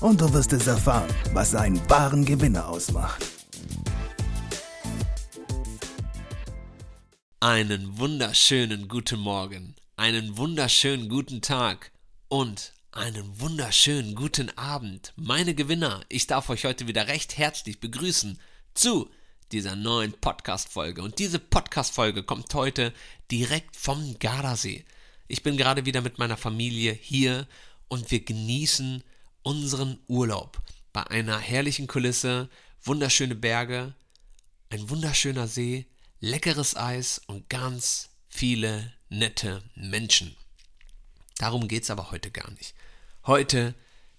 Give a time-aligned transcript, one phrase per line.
[0.00, 3.24] und du wirst es erfahren, was einen wahren Gewinner ausmacht.
[7.40, 11.92] Einen wunderschönen guten Morgen, einen wunderschönen guten Tag
[12.28, 15.12] und einen wunderschönen guten Abend.
[15.16, 18.38] Meine Gewinner, ich darf euch heute wieder recht herzlich begrüßen
[18.74, 19.10] zu
[19.50, 21.02] dieser neuen Podcast-Folge.
[21.02, 22.92] Und diese Podcast-Folge kommt heute
[23.30, 24.84] direkt vom Gardasee.
[25.26, 27.46] Ich bin gerade wieder mit meiner Familie hier
[27.88, 29.02] und wir genießen
[29.42, 30.60] unseren Urlaub
[30.92, 32.48] bei einer herrlichen Kulisse,
[32.82, 33.94] wunderschöne Berge,
[34.70, 35.86] ein wunderschöner See,
[36.20, 40.36] leckeres Eis und ganz viele nette Menschen.
[41.38, 42.74] Darum geht es aber heute gar nicht.
[43.26, 43.74] Heute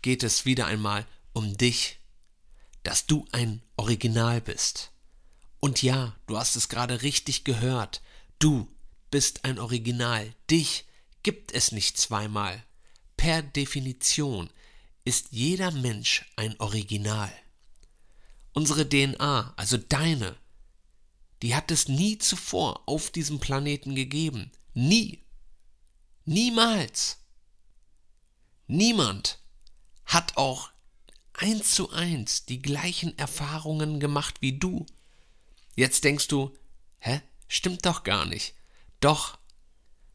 [0.00, 1.98] geht es wieder einmal um dich,
[2.82, 4.90] dass du ein Original bist.
[5.60, 8.02] Und ja, du hast es gerade richtig gehört,
[8.38, 8.68] du
[9.10, 10.34] bist ein Original.
[10.50, 10.86] Dich
[11.22, 12.64] gibt es nicht zweimal.
[13.16, 14.50] Per Definition
[15.04, 17.32] ist jeder Mensch ein Original.
[18.52, 20.36] Unsere DNA, also deine,
[21.42, 24.52] die hat es nie zuvor auf diesem Planeten gegeben.
[24.74, 25.24] Nie.
[26.24, 27.18] Niemals.
[28.68, 29.40] Niemand
[30.04, 30.70] hat auch
[31.32, 34.86] eins zu eins die gleichen Erfahrungen gemacht wie du.
[35.74, 36.56] Jetzt denkst du,
[36.98, 37.22] hä?
[37.48, 38.54] Stimmt doch gar nicht.
[39.00, 39.38] Doch,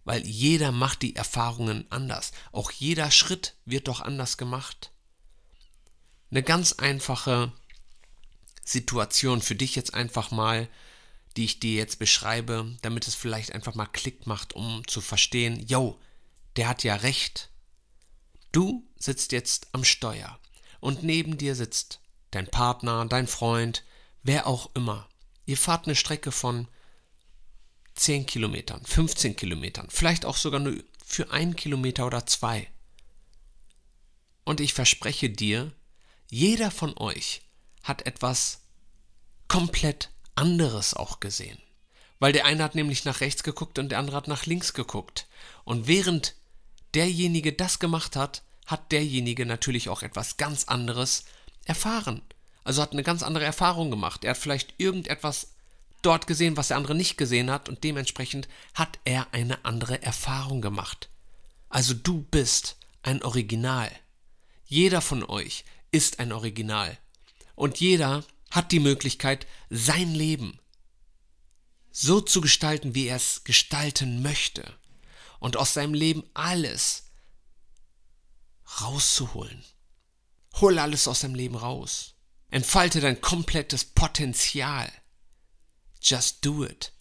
[0.07, 2.31] weil jeder macht die Erfahrungen anders.
[2.53, 4.93] Auch jeder Schritt wird doch anders gemacht.
[6.31, 7.51] Eine ganz einfache
[8.63, 10.69] Situation für dich jetzt einfach mal,
[11.35, 15.59] die ich dir jetzt beschreibe, damit es vielleicht einfach mal Klick macht, um zu verstehen,
[15.67, 15.99] yo,
[16.55, 17.49] der hat ja recht.
[18.53, 20.39] Du sitzt jetzt am Steuer
[20.79, 21.99] und neben dir sitzt
[22.31, 23.83] dein Partner, dein Freund,
[24.23, 25.09] wer auch immer.
[25.45, 26.69] Ihr fahrt eine Strecke von
[27.97, 30.75] 10 Kilometern, 15 Kilometern, vielleicht auch sogar nur
[31.05, 32.69] für einen Kilometer oder zwei.
[34.43, 35.73] Und ich verspreche dir,
[36.29, 37.41] jeder von euch
[37.83, 38.61] hat etwas
[39.47, 41.57] komplett anderes auch gesehen.
[42.19, 45.27] Weil der eine hat nämlich nach rechts geguckt und der andere hat nach links geguckt.
[45.63, 46.35] Und während
[46.93, 51.25] derjenige das gemacht hat, hat derjenige natürlich auch etwas ganz anderes
[51.65, 52.21] erfahren.
[52.63, 54.23] Also hat eine ganz andere Erfahrung gemacht.
[54.23, 55.53] Er hat vielleicht irgendetwas
[56.07, 60.61] dort gesehen, was der andere nicht gesehen hat, und dementsprechend hat er eine andere Erfahrung
[60.61, 61.09] gemacht.
[61.69, 63.91] Also du bist ein Original.
[64.65, 66.97] Jeder von euch ist ein Original.
[67.55, 70.59] Und jeder hat die Möglichkeit, sein Leben
[71.91, 74.63] so zu gestalten, wie er es gestalten möchte.
[75.39, 77.09] Und aus seinem Leben alles
[78.79, 79.63] rauszuholen.
[80.55, 82.13] Hol alles aus deinem Leben raus.
[82.49, 84.89] Entfalte dein komplettes Potenzial.
[86.01, 86.91] Just do it.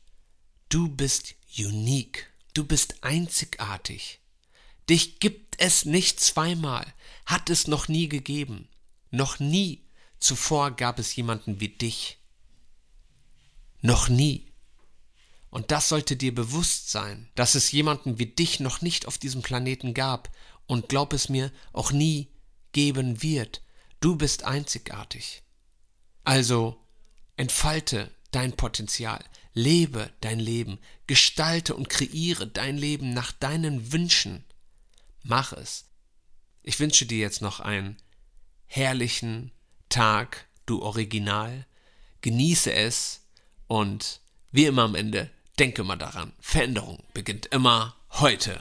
[0.68, 2.26] Du bist unique.
[2.54, 4.20] Du bist einzigartig.
[4.88, 6.92] Dich gibt es nicht zweimal.
[7.24, 8.68] Hat es noch nie gegeben.
[9.10, 9.86] Noch nie
[10.18, 12.18] zuvor gab es jemanden wie dich.
[13.80, 14.52] Noch nie.
[15.50, 19.42] Und das sollte dir bewusst sein, dass es jemanden wie dich noch nicht auf diesem
[19.42, 20.30] Planeten gab
[20.66, 22.28] und glaub es mir, auch nie
[22.72, 23.62] geben wird.
[24.00, 25.42] Du bist einzigartig.
[26.24, 26.82] Also
[27.36, 29.24] entfalte dein Potenzial,
[29.54, 34.44] lebe dein Leben, gestalte und kreiere dein Leben nach deinen Wünschen.
[35.22, 35.86] Mach es.
[36.62, 37.96] Ich wünsche dir jetzt noch einen
[38.66, 39.52] herrlichen
[39.88, 41.66] Tag, du Original.
[42.20, 43.22] Genieße es
[43.68, 44.20] und
[44.52, 48.60] wie immer am Ende, denke mal daran, Veränderung beginnt immer heute.